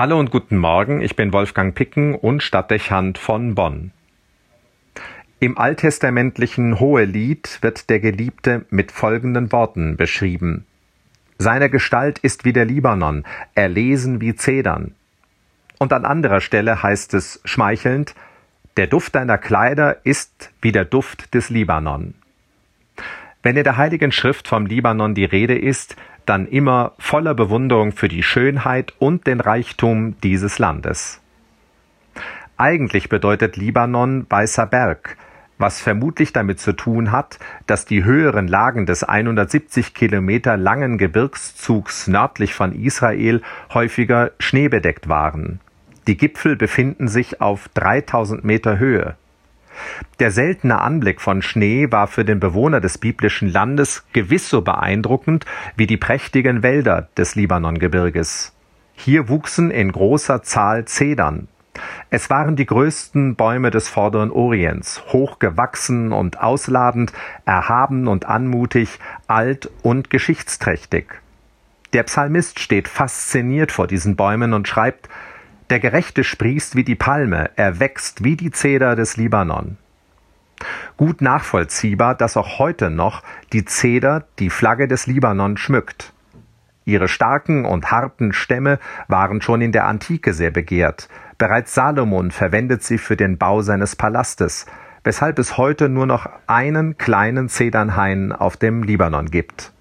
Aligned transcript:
Hallo 0.00 0.18
und 0.18 0.30
guten 0.30 0.56
Morgen, 0.56 1.02
ich 1.02 1.14
bin 1.14 1.30
Wolfgang 1.34 1.74
Picken 1.74 2.14
und 2.14 2.42
Stadtdechant 2.42 3.18
von 3.18 3.54
Bonn. 3.54 3.90
Im 5.40 5.58
alttestamentlichen 5.58 6.80
Hohelied 6.80 7.58
wird 7.60 7.90
der 7.90 8.00
Geliebte 8.00 8.64
mit 8.70 8.92
folgenden 8.92 9.52
Worten 9.52 9.98
beschrieben. 9.98 10.64
Seine 11.36 11.68
Gestalt 11.68 12.18
ist 12.18 12.46
wie 12.46 12.54
der 12.54 12.64
Libanon, 12.64 13.24
erlesen 13.54 14.22
wie 14.22 14.34
Zedern. 14.34 14.94
Und 15.78 15.92
an 15.92 16.06
anderer 16.06 16.40
Stelle 16.40 16.82
heißt 16.82 17.12
es 17.12 17.42
schmeichelnd, 17.44 18.14
der 18.78 18.86
Duft 18.86 19.14
deiner 19.14 19.36
Kleider 19.36 19.98
ist 20.04 20.50
wie 20.62 20.72
der 20.72 20.86
Duft 20.86 21.34
des 21.34 21.50
Libanon. 21.50 22.14
Wenn 23.42 23.54
in 23.54 23.64
der 23.64 23.76
Heiligen 23.76 24.12
Schrift 24.12 24.48
vom 24.48 24.64
Libanon 24.64 25.14
die 25.14 25.26
Rede 25.26 25.58
ist, 25.58 25.94
dann 26.30 26.46
immer 26.46 26.92
voller 27.00 27.34
Bewunderung 27.34 27.90
für 27.90 28.06
die 28.06 28.22
Schönheit 28.22 28.94
und 29.00 29.26
den 29.26 29.40
Reichtum 29.40 30.14
dieses 30.20 30.60
Landes. 30.60 31.20
Eigentlich 32.56 33.08
bedeutet 33.08 33.56
Libanon 33.56 34.26
weißer 34.30 34.66
Berg, 34.66 35.16
was 35.58 35.80
vermutlich 35.80 36.32
damit 36.32 36.60
zu 36.60 36.72
tun 36.72 37.10
hat, 37.10 37.40
dass 37.66 37.84
die 37.84 38.04
höheren 38.04 38.46
Lagen 38.46 38.86
des 38.86 39.02
170 39.02 39.92
Kilometer 39.92 40.56
langen 40.56 40.98
Gebirgszugs 40.98 42.06
nördlich 42.06 42.54
von 42.54 42.80
Israel 42.80 43.42
häufiger 43.74 44.30
schneebedeckt 44.38 45.08
waren. 45.08 45.58
Die 46.06 46.16
Gipfel 46.16 46.54
befinden 46.54 47.08
sich 47.08 47.40
auf 47.40 47.68
3000 47.74 48.44
Meter 48.44 48.78
Höhe. 48.78 49.16
Der 50.18 50.30
seltene 50.30 50.80
Anblick 50.80 51.20
von 51.20 51.42
Schnee 51.42 51.90
war 51.90 52.06
für 52.06 52.24
den 52.24 52.40
Bewohner 52.40 52.80
des 52.80 52.98
biblischen 52.98 53.50
Landes 53.50 54.04
gewiss 54.12 54.48
so 54.48 54.62
beeindruckend 54.62 55.46
wie 55.76 55.86
die 55.86 55.96
prächtigen 55.96 56.62
Wälder 56.62 57.08
des 57.16 57.34
Libanongebirges. 57.34 58.52
Hier 58.94 59.28
wuchsen 59.28 59.70
in 59.70 59.92
großer 59.92 60.42
Zahl 60.42 60.84
Zedern. 60.84 61.48
Es 62.10 62.28
waren 62.28 62.56
die 62.56 62.66
größten 62.66 63.36
Bäume 63.36 63.70
des 63.70 63.88
vorderen 63.88 64.30
Orients, 64.30 65.02
hochgewachsen 65.12 66.12
und 66.12 66.40
ausladend, 66.40 67.12
erhaben 67.44 68.08
und 68.08 68.26
anmutig, 68.26 68.98
alt 69.26 69.70
und 69.82 70.10
geschichtsträchtig. 70.10 71.06
Der 71.92 72.02
Psalmist 72.04 72.60
steht 72.60 72.88
fasziniert 72.88 73.72
vor 73.72 73.86
diesen 73.86 74.16
Bäumen 74.16 74.52
und 74.52 74.68
schreibt 74.68 75.08
der 75.70 75.80
Gerechte 75.80 76.24
sprießt 76.24 76.74
wie 76.74 76.84
die 76.84 76.96
Palme, 76.96 77.50
er 77.56 77.78
wächst 77.78 78.24
wie 78.24 78.36
die 78.36 78.50
Zeder 78.50 78.96
des 78.96 79.16
Libanon. 79.16 79.78
Gut 80.96 81.22
nachvollziehbar, 81.22 82.14
dass 82.14 82.36
auch 82.36 82.58
heute 82.58 82.90
noch 82.90 83.22
die 83.52 83.64
Zeder 83.64 84.24
die 84.38 84.50
Flagge 84.50 84.88
des 84.88 85.06
Libanon 85.06 85.56
schmückt. 85.56 86.12
Ihre 86.84 87.08
starken 87.08 87.64
und 87.64 87.90
harten 87.90 88.32
Stämme 88.32 88.78
waren 89.06 89.40
schon 89.40 89.62
in 89.62 89.72
der 89.72 89.86
Antike 89.86 90.34
sehr 90.34 90.50
begehrt. 90.50 91.08
Bereits 91.38 91.72
Salomon 91.72 92.30
verwendet 92.30 92.82
sie 92.82 92.98
für 92.98 93.16
den 93.16 93.38
Bau 93.38 93.62
seines 93.62 93.96
Palastes, 93.96 94.66
weshalb 95.04 95.38
es 95.38 95.56
heute 95.56 95.88
nur 95.88 96.06
noch 96.06 96.28
einen 96.46 96.98
kleinen 96.98 97.48
Zedernhain 97.48 98.32
auf 98.32 98.56
dem 98.56 98.82
Libanon 98.82 99.30
gibt. 99.30 99.72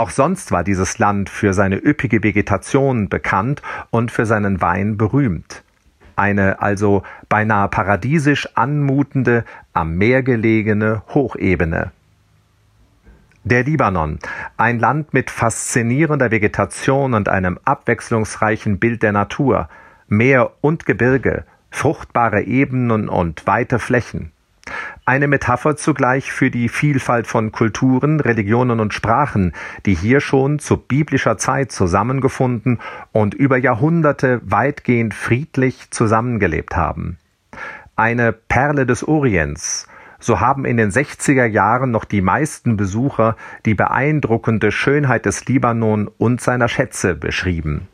Auch 0.00 0.08
sonst 0.08 0.50
war 0.50 0.64
dieses 0.64 0.98
Land 0.98 1.28
für 1.28 1.52
seine 1.52 1.76
üppige 1.76 2.22
Vegetation 2.22 3.10
bekannt 3.10 3.60
und 3.90 4.10
für 4.10 4.24
seinen 4.24 4.62
Wein 4.62 4.96
berühmt. 4.96 5.62
Eine 6.16 6.62
also 6.62 7.02
beinahe 7.28 7.68
paradiesisch 7.68 8.48
anmutende, 8.54 9.44
am 9.74 9.96
Meer 9.96 10.22
gelegene 10.22 11.02
Hochebene. 11.12 11.92
Der 13.44 13.64
Libanon, 13.64 14.18
ein 14.56 14.78
Land 14.78 15.12
mit 15.12 15.30
faszinierender 15.30 16.30
Vegetation 16.30 17.12
und 17.12 17.28
einem 17.28 17.58
abwechslungsreichen 17.66 18.78
Bild 18.78 19.02
der 19.02 19.12
Natur, 19.12 19.68
Meer 20.08 20.52
und 20.62 20.86
Gebirge, 20.86 21.44
fruchtbare 21.70 22.40
Ebenen 22.44 23.10
und 23.10 23.46
weite 23.46 23.78
Flächen 23.78 24.32
eine 25.04 25.28
Metapher 25.28 25.76
zugleich 25.76 26.30
für 26.30 26.50
die 26.50 26.68
Vielfalt 26.68 27.26
von 27.26 27.52
Kulturen, 27.52 28.20
Religionen 28.20 28.80
und 28.80 28.94
Sprachen, 28.94 29.52
die 29.86 29.94
hier 29.94 30.20
schon 30.20 30.58
zu 30.58 30.76
biblischer 30.76 31.38
Zeit 31.38 31.72
zusammengefunden 31.72 32.80
und 33.12 33.34
über 33.34 33.56
Jahrhunderte 33.56 34.40
weitgehend 34.44 35.14
friedlich 35.14 35.90
zusammengelebt 35.90 36.76
haben. 36.76 37.18
Eine 37.96 38.32
Perle 38.32 38.86
des 38.86 39.06
Orients, 39.06 39.86
so 40.20 40.40
haben 40.40 40.64
in 40.64 40.76
den 40.76 40.90
60er 40.90 41.46
Jahren 41.46 41.90
noch 41.90 42.04
die 42.04 42.20
meisten 42.20 42.76
Besucher 42.76 43.36
die 43.64 43.74
beeindruckende 43.74 44.70
Schönheit 44.70 45.26
des 45.26 45.46
Libanon 45.46 46.08
und 46.18 46.40
seiner 46.40 46.68
Schätze 46.68 47.14
beschrieben. 47.14 47.88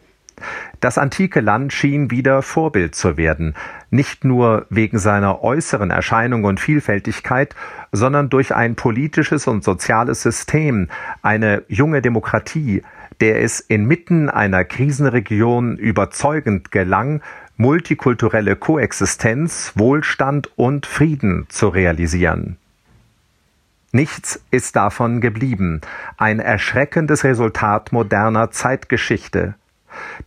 Das 0.86 0.98
antike 0.98 1.40
Land 1.40 1.72
schien 1.72 2.12
wieder 2.12 2.42
Vorbild 2.42 2.94
zu 2.94 3.16
werden, 3.16 3.56
nicht 3.90 4.24
nur 4.24 4.66
wegen 4.70 5.00
seiner 5.00 5.42
äußeren 5.42 5.90
Erscheinung 5.90 6.44
und 6.44 6.60
Vielfältigkeit, 6.60 7.56
sondern 7.90 8.30
durch 8.30 8.54
ein 8.54 8.76
politisches 8.76 9.48
und 9.48 9.64
soziales 9.64 10.22
System, 10.22 10.86
eine 11.22 11.64
junge 11.66 12.02
Demokratie, 12.02 12.84
der 13.18 13.42
es 13.42 13.58
inmitten 13.58 14.30
einer 14.30 14.62
Krisenregion 14.62 15.76
überzeugend 15.76 16.70
gelang, 16.70 17.20
multikulturelle 17.56 18.54
Koexistenz, 18.54 19.72
Wohlstand 19.74 20.50
und 20.54 20.86
Frieden 20.86 21.46
zu 21.48 21.66
realisieren. 21.66 22.58
Nichts 23.90 24.40
ist 24.52 24.76
davon 24.76 25.20
geblieben, 25.20 25.80
ein 26.16 26.38
erschreckendes 26.38 27.24
Resultat 27.24 27.90
moderner 27.90 28.52
Zeitgeschichte. 28.52 29.56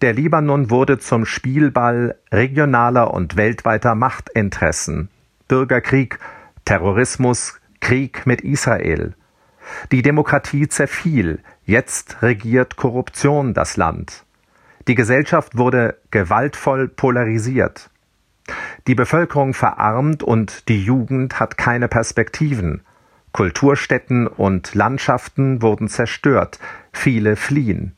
Der 0.02 0.14
Libanon 0.14 0.70
wurde 0.70 1.00
zum 1.00 1.26
Spielball 1.26 2.16
regionaler 2.32 3.14
und 3.14 3.36
weltweiter 3.36 3.96
Machtinteressen. 3.96 5.10
Bürgerkrieg, 5.48 6.20
Terrorismus, 6.66 7.60
Krieg 7.80 8.26
mit 8.26 8.42
Israel. 8.42 9.16
Die 9.92 10.02
Demokratie 10.02 10.68
zerfiel, 10.68 11.40
jetzt 11.66 12.22
regiert 12.22 12.76
Korruption 12.76 13.54
das 13.54 13.78
Land. 13.78 14.26
Die 14.88 14.96
Gesellschaft 14.96 15.58
wurde 15.58 15.98
gewaltvoll 16.12 16.88
polarisiert. 16.88 17.90
Die 18.88 18.96
Bevölkerung 18.96 19.54
verarmt 19.54 20.24
und 20.24 20.68
die 20.70 20.84
Jugend 20.84 21.40
hat 21.40 21.58
keine 21.58 21.88
Perspektiven. 21.88 22.82
Kulturstätten 23.32 24.26
und 24.26 24.74
Landschaften 24.74 25.62
wurden 25.62 25.88
zerstört, 25.88 26.60
viele 26.92 27.36
fliehen. 27.36 27.96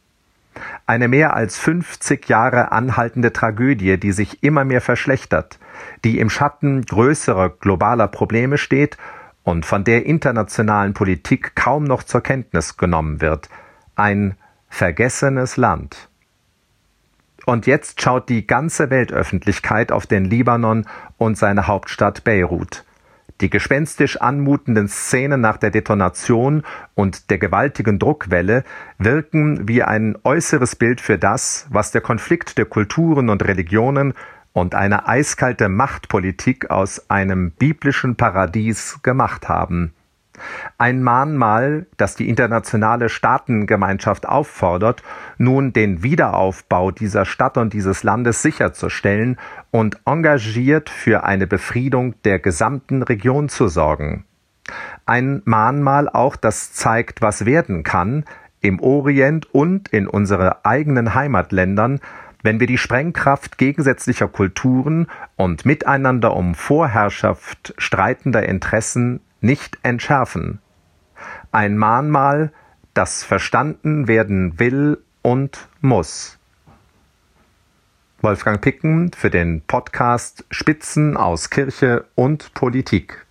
Eine 0.86 1.08
mehr 1.08 1.36
als 1.36 1.58
50 1.58 2.28
Jahre 2.28 2.72
anhaltende 2.72 3.34
Tragödie, 3.34 3.98
die 3.98 4.12
sich 4.12 4.44
immer 4.44 4.66
mehr 4.66 4.82
verschlechtert, 4.82 5.60
die 6.04 6.20
im 6.20 6.30
Schatten 6.30 6.82
größerer 6.84 7.50
globaler 7.50 8.08
Probleme 8.08 8.58
steht 8.58 8.98
und 9.44 9.66
von 9.66 9.84
der 9.84 10.06
internationalen 10.06 10.94
Politik 10.94 11.56
kaum 11.56 11.84
noch 11.84 12.04
zur 12.04 12.22
Kenntnis 12.22 12.78
genommen 12.78 13.22
wird. 13.22 13.50
Ein 13.96 14.36
vergessenes 14.70 15.58
Land. 15.58 16.10
Und 17.46 17.66
jetzt 17.66 18.02
schaut 18.02 18.30
die 18.30 18.46
ganze 18.46 18.90
Weltöffentlichkeit 18.90 19.92
auf 19.92 20.06
den 20.06 20.26
Libanon 20.26 20.86
und 21.18 21.38
seine 21.38 21.68
Hauptstadt 21.68 22.24
Beirut. 22.24 22.84
Die 23.42 23.50
gespenstisch 23.50 24.22
anmutenden 24.22 24.88
Szenen 24.88 25.42
nach 25.42 25.58
der 25.58 25.72
Detonation 25.72 26.64
und 26.94 27.32
der 27.32 27.40
gewaltigen 27.40 27.98
Druckwelle 27.98 28.64
wirken 29.00 29.68
wie 29.68 29.82
ein 29.82 30.16
äußeres 30.24 30.76
Bild 30.76 31.02
für 31.02 31.18
das, 31.18 31.66
was 31.72 31.92
der 31.92 32.02
Konflikt 32.02 32.60
der 32.60 32.66
Kulturen 32.66 33.30
und 33.30 33.44
Religionen 33.44 34.14
und 34.54 34.76
eine 34.76 35.08
eiskalte 35.08 35.70
Machtpolitik 35.70 36.70
aus 36.70 37.10
einem 37.10 37.52
biblischen 37.52 38.16
Paradies 38.16 39.00
gemacht 39.02 39.50
haben. 39.50 39.94
Ein 40.82 41.04
Mahnmal, 41.04 41.86
das 41.98 42.16
die 42.16 42.28
internationale 42.28 43.10
Staatengemeinschaft 43.10 44.28
auffordert, 44.28 45.04
nun 45.38 45.74
den 45.74 46.02
Wiederaufbau 46.02 46.90
dieser 46.90 47.26
Stadt 47.26 47.60
und 47.60 47.74
dieses 47.74 48.02
Landes 48.02 48.42
sicherzustellen 48.42 49.38
und 49.70 50.00
engagiert 50.06 50.90
für 50.90 51.24
eine 51.24 51.46
Befriedung 51.46 52.16
der 52.24 52.40
gesamten 52.40 53.04
Region 53.04 53.48
zu 53.48 53.68
sorgen. 53.68 54.26
Ein 55.06 55.44
Mahnmal 55.46 56.10
auch, 56.10 56.36
das 56.36 56.74
zeigt, 56.74 57.22
was 57.22 57.46
werden 57.46 57.84
kann, 57.84 58.26
im 58.60 58.80
Orient 58.80 59.54
und 59.54 59.90
in 59.90 60.08
unsere 60.08 60.66
eigenen 60.66 61.14
Heimatländern, 61.14 62.00
wenn 62.42 62.60
wir 62.60 62.66
die 62.66 62.80
Sprengkraft 62.80 63.60
gegensätzlicher 63.60 64.28
Kulturen 64.28 65.06
und 65.36 65.64
miteinander 65.64 66.36
um 66.36 66.56
Vorherrschaft 66.56 67.76
streitender 67.78 68.50
Interessen 68.50 69.20
nicht 69.42 69.78
entschärfen. 69.84 70.60
Ein 71.52 71.78
Mahnmal, 71.78 72.54
das 72.94 73.24
verstanden 73.24 74.08
werden 74.08 74.58
will 74.58 75.04
und 75.22 75.68
muss. 75.82 76.38
Wolfgang 78.22 78.62
Picken 78.62 79.12
für 79.12 79.30
den 79.30 79.62
Podcast 79.62 80.46
Spitzen 80.50 81.18
aus 81.18 81.50
Kirche 81.50 82.06
und 82.16 82.54
Politik. 82.54 83.26